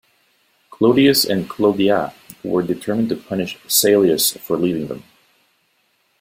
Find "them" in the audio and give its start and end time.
4.87-5.03